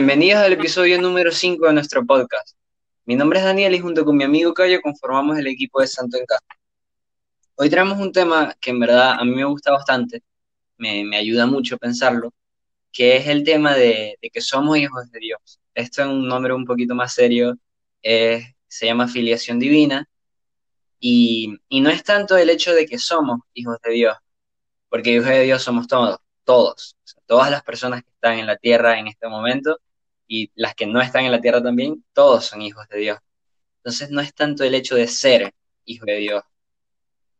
[0.00, 2.56] bienvenidos al episodio número 5 de nuestro podcast.
[3.04, 6.16] Mi nombre es Daniel y junto con mi amigo Cayo conformamos el equipo de Santo
[6.16, 6.42] en Casa.
[7.54, 10.22] Hoy traemos un tema que en verdad a mí me gusta bastante,
[10.78, 12.32] me, ayuda mucho pensarlo,
[12.90, 15.60] que es el tema de, que somos hijos de Dios.
[15.74, 17.58] Esto es un nombre un poquito más serio,
[18.02, 20.08] se llama filiación divina,
[20.98, 24.16] y, no es tanto el hecho de que somos hijos de Dios,
[24.88, 28.98] porque hijos de Dios somos todos, todos, todas las personas que están en la tierra
[28.98, 29.78] en este momento
[30.32, 33.18] y las que no están en la tierra también, todos son hijos de Dios.
[33.78, 35.52] Entonces no es tanto el hecho de ser
[35.84, 36.44] hijo de Dios,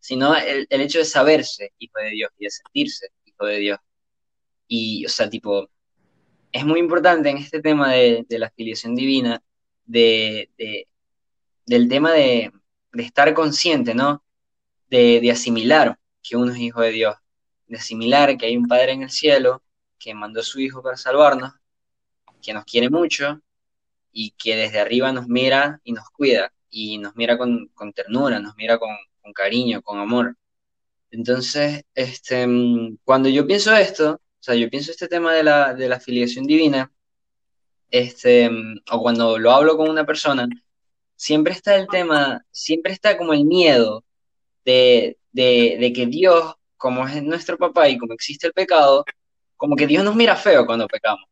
[0.00, 3.78] sino el, hecho de saberse hijo de Dios y de sentirse hijo de Dios.
[4.66, 5.70] Y, o sea, tipo,
[6.50, 9.40] es muy importante en este tema de, la filiación divina,
[9.84, 10.50] de,
[11.64, 12.50] del tema de,
[12.94, 14.24] estar consciente, ¿no?
[14.88, 17.14] De, de asimilar que uno es hijo de Dios,
[17.68, 19.62] de asimilar que hay un Padre en el cielo
[19.96, 21.52] que mandó a su Hijo para salvarnos,
[22.40, 23.40] que nos quiere mucho
[24.12, 28.56] y que desde arriba nos mira y nos cuida y nos mira con, ternura, nos
[28.56, 28.90] mira con,
[29.34, 30.36] cariño, con amor.
[31.10, 32.48] Entonces, este,
[33.04, 36.46] cuando yo pienso esto, o sea, yo pienso este tema de la, de la filiación
[36.46, 36.92] divina,
[37.90, 38.50] este,
[38.90, 40.48] o cuando lo hablo con una persona,
[41.16, 44.04] siempre está el tema, siempre está como el miedo
[44.64, 49.04] de, de que Dios, como es nuestro papá y como existe el pecado,
[49.56, 51.29] como que Dios nos mira feo cuando pecamos.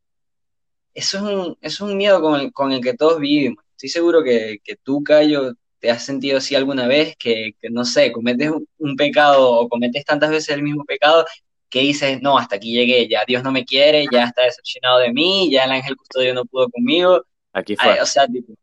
[0.99, 2.21] Eso es un, es un miedo
[2.53, 3.65] con el, que todos vivimos.
[3.71, 8.51] Estoy seguro que, tú, Cayo, te has sentido así alguna vez, que, no sé, cometes
[8.79, 11.25] un, pecado o cometes tantas veces el mismo pecado
[11.71, 15.13] que dices, no, hasta aquí llegué, ya Dios no me quiere, ya está decepcionado de
[15.13, 17.25] mí, ya el ángel custodio no pudo conmigo.
[17.53, 18.01] Aquí fue.
[18.01, 18.55] o sea, tipo,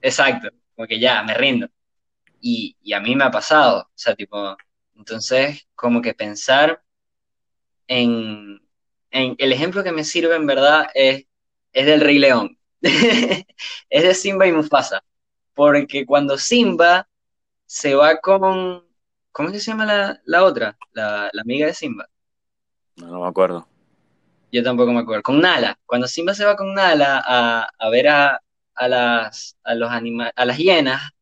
[0.00, 1.66] exacto, como que ya, me rindo.
[2.40, 4.56] Y, y a mí me ha pasado, o sea, tipo,
[4.94, 6.80] entonces, como que pensar
[7.88, 8.60] en,
[9.10, 11.24] el ejemplo que me sirve en verdad es,
[11.72, 12.56] es del Rey León.
[12.80, 15.02] es de Simba y Mufasa.
[15.54, 17.08] Porque cuando Simba
[17.66, 18.84] se va con.
[19.32, 20.76] ¿Cómo se llama la, otra?
[20.92, 22.08] La, amiga de Simba.
[22.96, 23.66] No, no me acuerdo.
[24.50, 25.22] Yo tampoco me acuerdo.
[25.22, 25.78] Con Nala.
[25.86, 28.42] Cuando Simba se va con Nala a, ver a,
[28.74, 31.12] a, las, a, los a las hienas,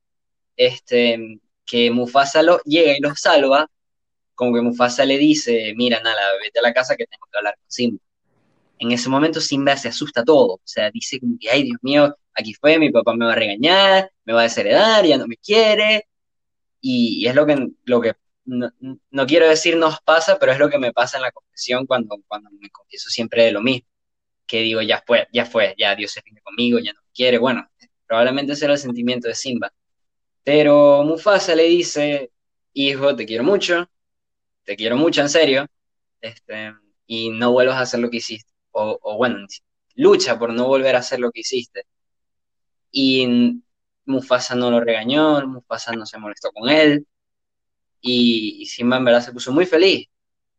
[0.57, 3.71] este, que Mufasa lo, llega y los salva,
[4.35, 7.57] como que Mufasa le dice, mira, Nala, vete a la casa que tengo que hablar
[7.57, 8.01] con Simba.
[8.79, 12.17] En ese momento Simba se asusta todo, o sea, dice como que, ay, Dios mío,
[12.35, 15.37] aquí fue, mi papá me va a regañar, me va a desheredar, ya no me
[15.37, 16.07] quiere,
[16.81, 20.79] y, es lo que, lo que no, quiero decir nos pasa, pero es lo que
[20.79, 23.87] me pasa en la confesión cuando, cuando me confieso siempre de lo mismo,
[24.47, 27.39] que digo, ya fue, ya fue, ya Dios se viene conmigo, ya no me quiere,
[27.39, 27.69] bueno,
[28.07, 29.73] probablemente ese era el sentimiento de Simba.
[30.45, 32.31] Pero Mufasa le dice,
[32.73, 33.91] hijo, te quiero mucho,
[34.65, 35.67] te quiero mucho, en serio,
[36.21, 36.73] este,
[37.07, 38.51] y no vuelvas a hacer lo que hiciste.
[38.73, 39.47] O, bueno,
[39.95, 41.85] lucha por no volver a hacer lo que hiciste.
[42.91, 43.63] Y
[44.07, 47.07] Mufasa no lo regañó, Mufasa no se molestó con él,
[48.01, 50.07] y, Simba en verdad se puso muy feliz.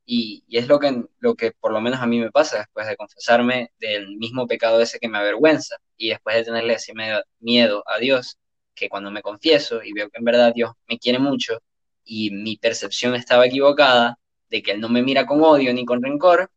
[0.06, 2.98] Y, es lo que, lo que por lo menos a mí me pasa después de
[2.98, 6.94] confesarme del mismo pecado ese que me avergüenza y después de tenerle ese
[7.40, 8.38] miedo a Dios,
[8.76, 11.60] que cuando me confieso y veo que en verdad Dios me quiere mucho,
[12.04, 14.18] y mi percepción estaba equivocada
[14.50, 16.52] de que él no me mira con odio ni con rencor,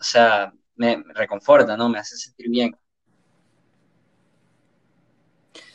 [0.00, 1.88] o sea, me, reconforta, ¿no?
[1.88, 2.76] Me hace sentir bien.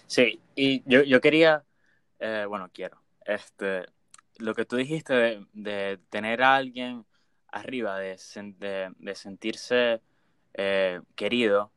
[0.07, 1.63] Sí, y yo, quería,
[2.19, 3.85] eh, bueno, quiero, este,
[4.37, 7.05] lo que tú dijiste de, tener a alguien
[7.47, 8.17] arriba, de,
[8.97, 10.01] de, sentirse
[10.53, 11.71] eh, querido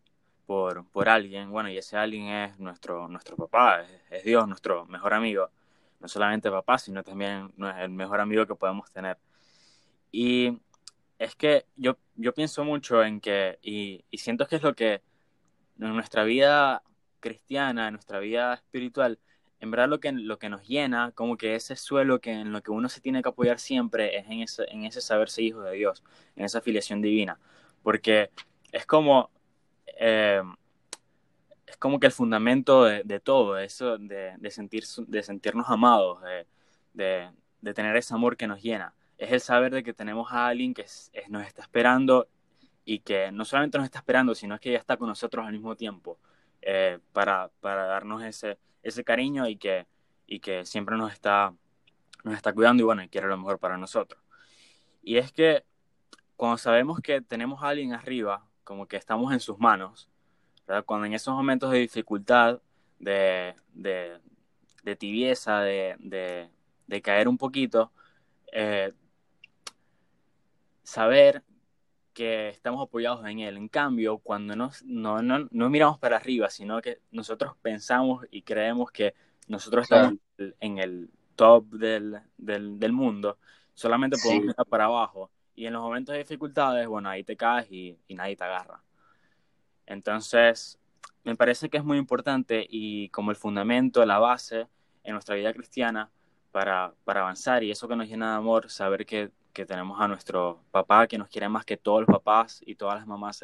[0.47, 5.15] por, por alguien, bueno, y ese alguien es nuestro, nuestro papá, es Dios, nuestro mejor
[5.15, 5.51] amigo
[6.01, 9.19] no solamente papá, sino también el mejor amigo que podemos tener.
[10.13, 10.59] Y
[11.19, 15.03] es que yo, yo pienso mucho en que, y, siento que es lo que
[15.81, 16.83] en nuestra vida
[17.21, 19.19] cristiana, en nuestra vida espiritual,
[19.61, 22.63] en verdad lo que, lo que nos llena, como que ese suelo que en lo
[22.63, 25.77] que uno se tiene que apoyar siempre es en ese, en ese saberse hijo de
[25.77, 26.03] Dios,
[26.37, 27.39] en esa afiliación divina.
[27.83, 28.31] Porque
[28.73, 29.31] es como,
[29.87, 30.43] eh,
[31.67, 36.21] es como que el fundamento de, todo, eso de, sentir, de sentirnos amados,
[36.95, 37.31] de,
[37.75, 38.95] tener ese amor que nos llena.
[39.19, 40.87] Es el saber de que tenemos a alguien que
[41.29, 42.29] nos está esperando
[42.85, 45.77] y que no solamente nos está esperando, sino que ya está con nosotros al mismo
[45.77, 46.19] tiempo
[46.63, 49.87] eh, para, darnos ese, ese cariño y que,
[50.27, 51.53] y que siempre nos está,
[52.25, 54.23] nos está cuidando y bueno, quiere lo mejor para nosotros.
[55.03, 55.65] Y es que
[56.37, 60.09] cuando sabemos que tenemos a alguien arriba, como que estamos en sus manos,
[60.87, 62.61] cuando en esos momentos de dificultad,
[62.99, 63.55] de,
[64.99, 66.51] tibieza, de,
[67.03, 67.93] caer un poquito,
[68.53, 68.93] eh,
[70.89, 71.43] saber
[72.15, 73.59] que estamos apoyados en Él.
[73.59, 78.91] En cambio, cuando no, no, no, miramos para arriba, sino que nosotros pensamos y creemos
[78.91, 79.15] que
[79.49, 83.39] nosotros estamos en el top del, del, mundo,
[83.75, 85.31] solamente podemos mirar para abajo.
[85.55, 88.83] Y en los momentos de dificultades, bueno, ahí te caes y, y nadie te agarra.
[89.85, 90.79] Entonces,
[91.23, 94.69] me parece que es muy importante y como el fundamento, la base
[95.05, 96.11] en nuestra vida cristiana
[96.51, 100.09] para, para avanzar y eso que nos llena de amor, saber que, que, tenemos a
[100.09, 103.41] nuestro papá que nos quiere más que todos los papás y todas las mamás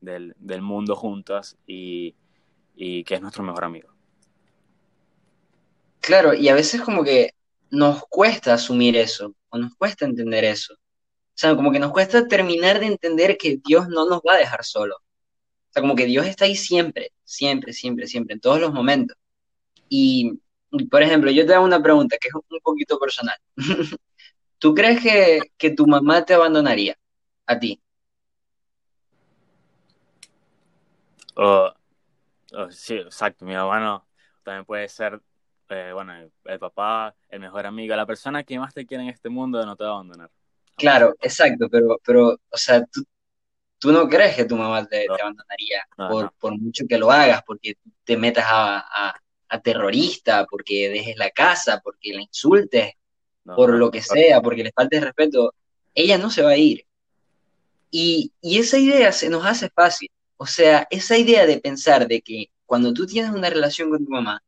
[0.00, 2.14] del, del mundo juntas y,
[2.74, 3.88] y que es nuestro mejor amigo.
[6.00, 7.34] Claro, y a veces como que
[7.70, 10.74] nos cuesta asumir eso, o nos cuesta entender eso.
[10.74, 14.38] O sea, como que nos cuesta terminar de entender que Dios no nos va a
[14.38, 14.96] dejar solo.
[14.96, 19.16] O sea, como que Dios está ahí siempre, siempre, siempre, siempre, en todos los momentos.
[19.88, 20.40] Y,
[20.90, 23.36] por ejemplo, yo te hago una pregunta que es un poquito personal.
[24.62, 26.96] ¿Tú crees que, que tu mamá te abandonaría
[27.46, 27.82] a ti?
[31.34, 31.68] Oh,
[32.52, 33.44] oh, sí, exacto.
[33.44, 34.06] Mi mamá no.
[34.44, 35.20] También puede ser
[35.68, 36.14] eh, bueno,
[36.44, 39.74] el, papá, el mejor amigo, la persona que más te quiere en este mundo no
[39.74, 40.30] te va a abandonar.
[40.76, 43.02] Claro, exacto, pero, pero o sea, tú,
[43.80, 47.74] tú no crees que tu mamá te, abandonaría por, por, mucho que lo hagas, porque
[48.04, 49.16] te metas a,
[49.48, 52.92] a, terrorista, porque dejes la casa, porque la insultes,
[53.44, 55.54] por lo que sea, porque le faltes respeto.
[55.94, 56.86] Ella no se va a ir.
[57.90, 60.10] Y, y esa idea se nos hace fácil.
[60.36, 64.10] O sea, esa idea de pensar de que cuando tú tienes una relación con tu
[64.10, 64.42] mamá,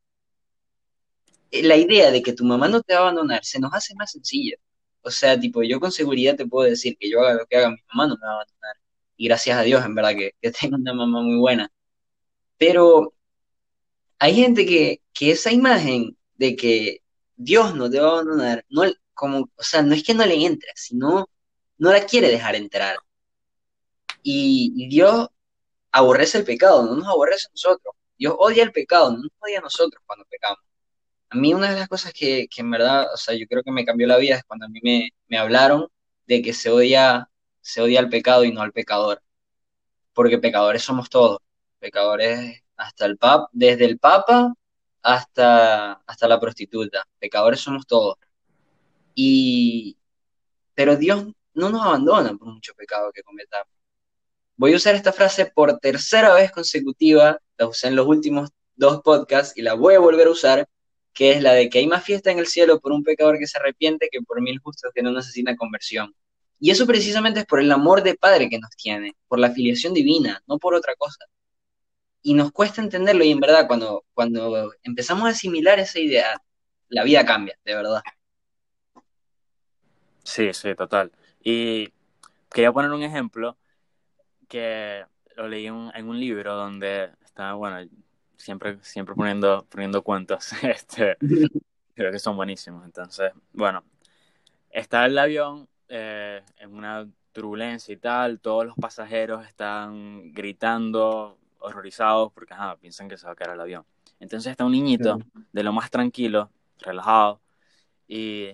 [1.53, 4.13] la idea de que tu mamá no te va a abandonar se nos hace más
[4.13, 4.57] sencilla.
[5.03, 7.71] O sea, tipo, yo con seguridad te puedo decir que yo haga lo que haga,
[7.71, 8.77] mi mamá no me va a abandonar.
[9.17, 11.71] Y gracias a Dios, en verdad, que, que tengo una mamá muy buena.
[12.59, 13.13] Pero
[14.19, 17.03] hay gente que, que esa imagen de que
[17.37, 18.83] Dios no te va a abandonar, no,
[19.15, 21.29] como, o sea, no es que no le entra, sino
[21.79, 22.97] no la quiere dejar entrar.
[24.23, 25.29] Y, y Dios
[25.93, 27.95] aborrece el pecado, no nos aborrece a nosotros.
[28.19, 30.59] Dios odia el pecado, no nos odia a nosotros cuando pecamos.
[31.31, 33.73] A mí una de las cosas que, que, en verdad, o sea, yo creo que
[33.73, 35.89] me cambió la vida es cuando a mí me, me hablaron
[36.27, 37.29] de que se odia,
[37.61, 39.23] se odia al pecado y no al pecador.
[40.15, 41.41] Porque pecadores somos todos.
[41.81, 44.55] Pecadores hasta el pap, desde el papa
[45.05, 47.07] hasta, hasta la prostituta.
[47.21, 48.17] Pecadores somos todos.
[49.15, 49.97] Y,
[50.75, 53.69] pero Dios no nos abandona por mucho pecado que cometamos.
[54.57, 59.03] Voy a usar esta frase por tercera vez consecutiva, la usé en los últimos dos
[59.03, 60.69] podcasts y la voy a volver a usar
[61.13, 63.47] que es la de que hay más fiesta en el cielo por un pecador que
[63.47, 66.15] se arrepiente que por mil justos que no necesitan conversión.
[66.59, 69.93] Y eso precisamente es por el amor de Padre que nos tiene, por la filiación
[69.93, 71.25] divina, no por otra cosa.
[72.25, 76.43] Y nos cuesta entenderlo y en verdad cuando, cuando empezamos a asimilar esa idea,
[76.89, 78.03] la vida cambia, de verdad.
[80.25, 81.13] Sí, sí, total.
[81.43, 81.93] Y
[82.51, 83.59] quería poner un ejemplo
[84.49, 85.05] que
[85.37, 87.87] lo leí en un libro donde está, bueno,
[88.37, 91.17] siempre, siempre poniendo, poniendo cuentos, este,
[91.95, 92.85] creo que son buenísimos.
[92.85, 93.85] Entonces, bueno,
[94.71, 102.33] está el avión eh, en una turbulencia y tal, todos los pasajeros están gritando, horrorizados,
[102.33, 103.85] porque piensan que se va a caer el avión.
[104.21, 105.19] Entonces está un niñito
[105.53, 107.41] de lo más tranquilo, relajado,
[108.07, 108.51] y,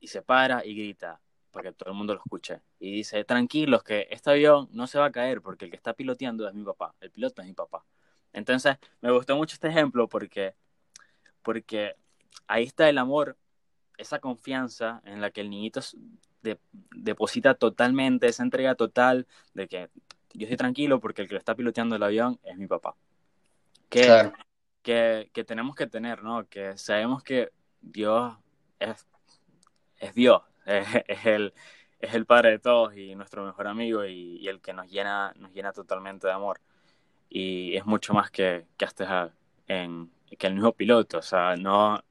[0.00, 2.60] y se para y grita, para que todo el mundo lo escuche.
[2.78, 5.92] Y dice, tranquilos, que este avión no se va a caer, porque el que está
[5.92, 7.84] piloteando es mi papá, el piloto es mi papá.
[8.32, 10.54] Entonces, me gustó mucho este ejemplo porque,
[11.42, 11.96] porque
[12.46, 13.36] ahí está el amor,
[13.98, 15.80] esa confianza en la que el niñito
[16.90, 19.90] deposita totalmente, esa entrega total de que
[20.34, 22.94] yo estoy tranquilo porque el que lo está piloteando el avión es mi papá.
[23.88, 24.32] Que,
[24.82, 26.48] que, tenemos que tener, ¿no?
[26.48, 28.34] Que sabemos que Dios
[28.78, 29.06] es,
[29.98, 31.52] es Dios, es, el,
[32.00, 35.32] es el Padre de todos y nuestro mejor amigo y, y el que nos llena,
[35.36, 36.60] nos llena totalmente de amor
[37.34, 39.32] y es mucho más que, que hasta
[39.66, 42.02] en, que el mismo piloto, o sea, no,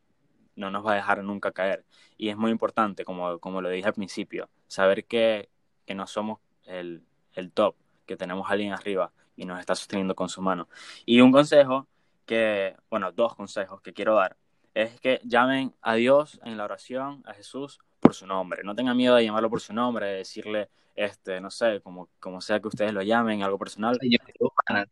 [0.56, 1.86] no nos va a dejar nunca caer.
[2.18, 5.50] Y es muy importante, como, como lo dije al principio, saber que,
[5.86, 10.16] que no somos el, el top, que tenemos a alguien arriba y nos está sosteniendo
[10.16, 10.68] con su mano.
[11.06, 11.88] Y un consejo
[12.26, 14.38] que, bueno, dos consejos que quiero dar,
[14.74, 18.64] es que llamen a Dios en la oración, a Jesús, por su nombre.
[18.64, 22.42] No tengan miedo de llamarlo por su nombre, de decirle, este, no sé, como, como
[22.42, 23.98] sea que ustedes lo llamen, algo personal.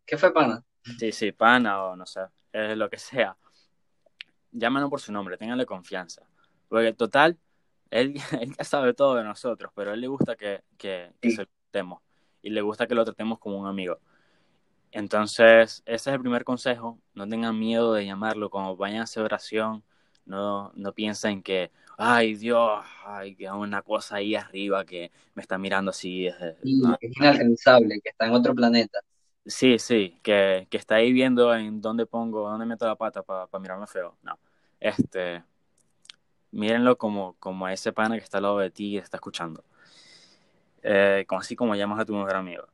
[0.06, 0.64] ¿Qué fue pana?
[0.98, 3.36] Sí, sí, pana o no sé, es lo que sea.
[4.52, 6.24] Llámenlo por su nombre, ténganle confianza.
[6.68, 7.38] Porque total,
[7.90, 12.02] él, ya sabe todo de nosotros, pero a él le gusta que, que, se lo
[12.42, 14.00] y le gusta que lo tratemos como un amigo.
[14.92, 17.00] Entonces, ese es el primer consejo.
[17.14, 18.50] No tengan miedo de llamarlo.
[18.50, 19.84] Como vayan a hacer oración,
[20.26, 25.58] no, no piensa en que, ay Dios, hay una cosa ahí arriba que me está
[25.58, 26.28] mirando así.
[26.28, 29.00] Es, es inalcanzable, que está en otro planeta.
[29.46, 33.48] Sí, sí, que, que, está ahí viendo en dónde pongo, dónde meto la pata para
[33.60, 34.16] mirarme feo.
[34.22, 34.38] No,
[34.80, 35.44] este,
[36.52, 39.64] mírenlo como, como a ese pana que está al lado de ti y está escuchando.
[40.84, 42.68] Eh, así como llamas a tu mejor amigo.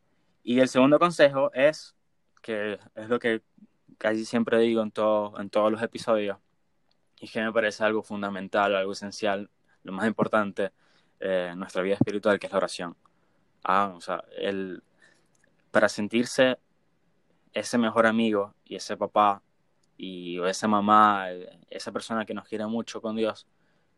[0.43, 1.95] Y el segundo consejo es,
[2.41, 3.41] que es lo que
[3.97, 6.37] casi siempre digo en, todo, en todos los episodios,
[7.19, 9.49] y que me parece algo fundamental, algo esencial,
[9.83, 10.71] lo más importante
[11.19, 12.95] eh, en nuestra vida espiritual, que es la oración.
[13.63, 14.83] Ah, o sea, el,
[15.71, 16.59] para sentirse
[17.53, 19.41] ese mejor amigo y ese papá
[19.97, 21.29] y esa mamá,
[21.69, 23.47] esa persona que nos quiere mucho con Dios,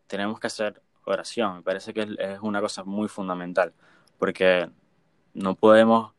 [0.08, 1.58] tenemos que hacer oración.
[1.58, 3.74] Me parece que es una cosa muy fundamental,
[4.18, 4.70] porque
[5.34, 6.14] no podemos,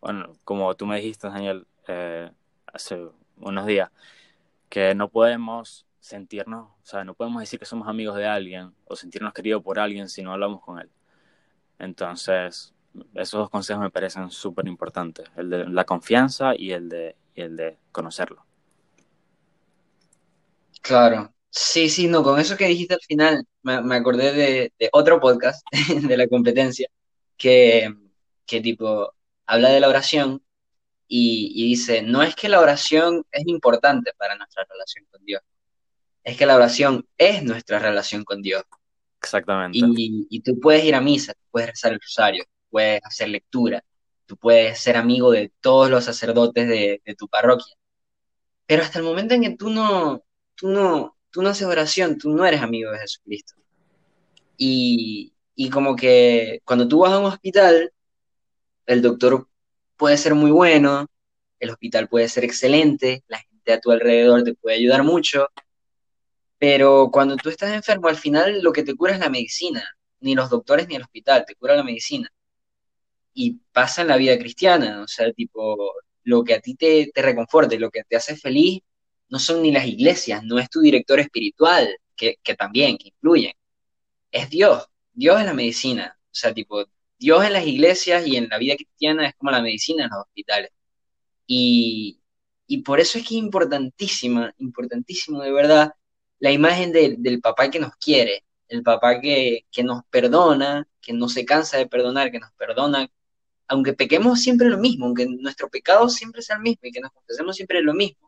[0.00, 2.30] bueno, como tú me dijiste, Daniel, eh,
[2.66, 3.08] hace
[3.38, 3.90] unos días,
[4.68, 8.96] que no podemos sentirnos, o sea, no podemos decir que somos amigos de alguien o
[8.96, 10.90] sentirnos queridos por alguien si no hablamos con él.
[11.78, 12.74] Entonces,
[13.14, 17.42] esos dos consejos me parecen súper importantes, el de la confianza y el de, y
[17.42, 18.44] el de conocerlo.
[20.82, 25.66] Claro, sí, sí, no, con eso que dijiste al final, me, acordé de, otro podcast
[26.02, 26.88] de la competencia
[27.36, 27.94] que,
[28.46, 29.14] que tipo
[29.46, 30.42] habla de la oración
[31.06, 35.42] y, y, dice, no es que la oración es importante para nuestra relación con Dios,
[36.24, 38.62] es que la oración es nuestra relación con Dios.
[39.20, 39.78] Exactamente.
[39.78, 43.84] Y, y tú puedes ir a misa, puedes rezar el rosario, puedes hacer lectura,
[44.26, 47.76] tú puedes ser amigo de todos los sacerdotes de, de tu parroquia,
[48.66, 50.24] pero hasta el momento en que tú no,
[50.54, 53.54] tú no, tú no haces oración, tú no eres amigo de Jesucristo.
[54.56, 57.92] Y, y como que cuando tú vas a un hospital,
[58.86, 59.48] el doctor
[59.96, 61.06] puede ser muy bueno,
[61.60, 65.48] el hospital puede ser excelente, la gente a tu alrededor te puede ayudar mucho,
[66.58, 69.84] pero cuando tú estás enfermo, al final lo que te cura es la medicina,
[70.20, 72.28] ni los doctores ni el hospital, te cura la medicina.
[73.34, 75.92] Y pasa en la vida cristiana, o sea, tipo,
[76.24, 78.80] lo que a ti te, te reconforte, lo que te hace feliz,
[79.28, 83.52] no son ni las iglesias, no es tu director espiritual, que, también, que influyen.
[84.30, 84.86] Es Dios.
[85.14, 86.18] Dios es la medicina.
[86.26, 86.84] O sea, tipo,
[87.18, 90.20] Dios en las iglesias y en la vida cristiana es como la medicina en los
[90.20, 90.70] hospitales.
[91.46, 92.20] Y,
[92.84, 95.92] por eso es que es importantísima, importantísimo de verdad,
[96.40, 101.28] la imagen del papá que nos quiere, el papá que, que nos perdona, que no
[101.28, 103.08] se cansa de perdonar, que nos perdona,
[103.68, 107.12] aunque pequemos siempre lo mismo, aunque nuestro pecado siempre sea el mismo y que nos
[107.12, 108.24] confesemos siempre lo mismo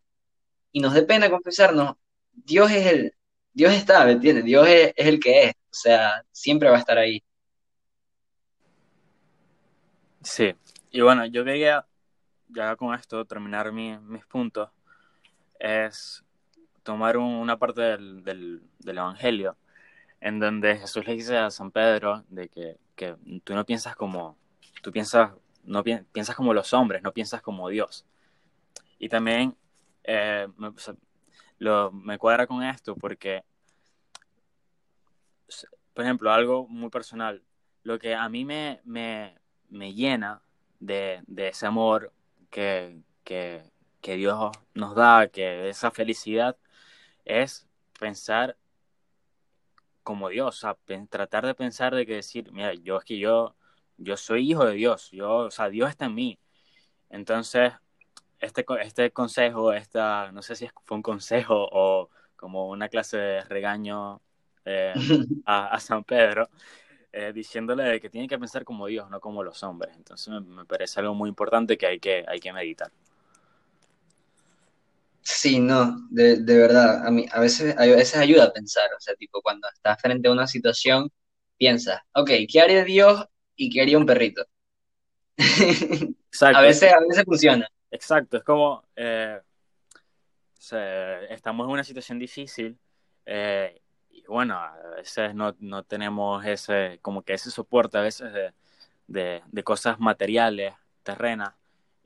[0.77, 1.97] y nos dé pena confesarnos,
[2.33, 3.15] Dios es el,
[3.55, 4.45] Dios está, ¿me entiendes?
[4.45, 7.23] Dios es, el que es, sea, siempre va a estar ahí.
[10.23, 10.55] Sí,
[10.91, 11.87] y bueno, yo quería,
[12.49, 14.71] ya con esto, terminar mis puntos,
[15.59, 16.25] es
[16.83, 19.57] tomar una parte del, del, Evangelio,
[20.21, 24.37] en donde Jesús le dice a San Pedro de que, que tú no piensas como,
[24.83, 25.33] tú piensas,
[25.65, 28.07] no piensas como los hombres, no piensas como Dios.
[28.99, 29.57] Y también
[30.05, 30.49] eh,
[31.59, 33.45] lo, me cuadra con esto porque,
[35.95, 37.43] por ejemplo, algo muy personal,
[37.83, 39.39] lo que a mí me, me,
[39.69, 40.43] me llena
[40.81, 42.13] de, de, ese amor
[42.51, 43.63] que, que,
[44.01, 46.57] que Dios nos da, que esa felicidad,
[47.25, 48.57] es pensar
[50.03, 53.57] como Dios, o sea, tratar de pensar de que decir, mira, yo es que yo,
[53.99, 56.39] yo soy hijo de Dios, yo, o sea, Dios está en mí.
[57.11, 57.73] Entonces,
[58.41, 63.41] este, este consejo, esta, no sé si fue un consejo o como una clase de
[63.45, 64.23] regaño
[64.67, 64.93] eh,
[65.47, 66.51] a, San Pedro,
[67.13, 69.95] eh, diciéndole que tiene que pensar como Dios, no como los hombres.
[69.97, 72.91] Entonces me, parece algo muy importante que hay que, hay que meditar.
[75.23, 79.01] Sí, no, de, de, verdad, a mí a veces, a veces ayuda a pensar, o
[79.01, 81.11] sea, tipo cuando estás frente a una situación,
[81.57, 84.47] piensas, ok, ¿qué haría Dios y qué haría un perrito?
[86.41, 87.69] a veces, a veces funciona.
[87.91, 89.41] Exacto, es como eh,
[91.31, 92.79] estamos en una situación difícil
[93.25, 93.81] eh,
[94.17, 99.43] y bueno, a veces no, no, tenemos ese, como que ese soporte a veces de,
[99.47, 101.55] de, cosas materiales, terrenas.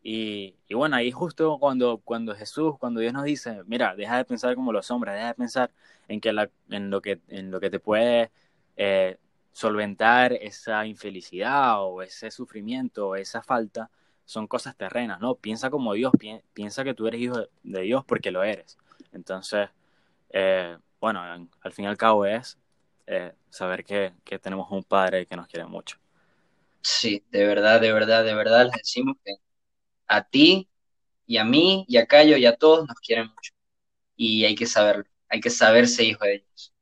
[0.03, 4.25] Y, y, bueno, ahí justo cuando, cuando Jesús, cuando Dios nos dice, mira, deja de
[4.25, 5.71] pensar como los hombres, deja de pensar
[6.09, 6.31] en, que
[6.71, 8.31] en, lo, que, en lo que te puede
[8.77, 9.19] eh,
[9.53, 13.91] solventar esa infelicidad o ese sufrimiento o esa falta,
[14.25, 15.35] son cosas terrenas, ¿no?
[15.37, 16.13] Piensa como Dios,
[16.55, 18.79] piensa que tú eres hijo de Dios porque lo eres.
[19.13, 19.69] Entonces,
[20.31, 22.59] eh, bueno, al fin y al cabo es
[23.07, 25.97] eh, saber que, tenemos un Padre que nos quiere mucho.
[26.83, 29.35] Sí, de verdad, de verdad, de verdad les decimos que
[30.07, 30.69] a ti
[31.27, 33.53] y a mí y a Cayo y a todos nos quieren mucho.
[34.17, 36.73] Y hay que saberlo, hay que saberse hijo de Dios.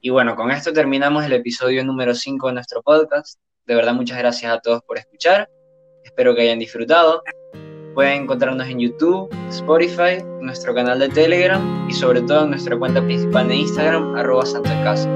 [0.00, 3.38] Y bueno, con esto terminamos el episodio número 5 de nuestro podcast.
[3.66, 5.48] De verdad, muchas gracias a todos por escuchar.
[6.04, 7.22] Espero que hayan disfrutado.
[7.94, 13.02] Pueden encontrarnos en YouTube, Spotify, nuestro canal de Telegram y sobre todo en nuestra cuenta
[13.02, 15.08] principal de Instagram, arroba Santo en Casa.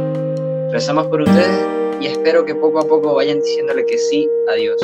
[0.73, 1.67] Rezamos por ustedes
[2.01, 4.81] y espero que poco a poco vayan diciéndole que sí a Dios.